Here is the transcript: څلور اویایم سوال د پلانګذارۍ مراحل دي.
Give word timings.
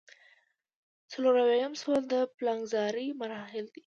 څلور 1.11 1.33
اویایم 1.41 1.73
سوال 1.81 2.03
د 2.13 2.15
پلانګذارۍ 2.37 3.07
مراحل 3.19 3.65
دي. 3.73 3.79